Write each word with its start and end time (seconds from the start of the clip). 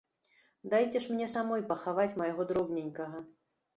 Дайце 0.73 1.01
ж 1.03 1.17
мне 1.17 1.27
самой 1.35 1.61
пахаваць 1.73 2.09
майго 2.23 2.49
дробненькага. 2.53 3.19